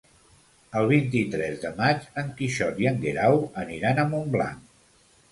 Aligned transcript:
El 0.79 0.87
vint-i-tres 0.91 1.59
de 1.65 1.69
maig 1.81 2.07
en 2.21 2.31
Quixot 2.39 2.81
i 2.85 2.87
en 2.91 2.97
Guerau 3.03 3.37
aniran 3.65 4.01
a 4.01 4.07
Montblanc. 4.15 4.65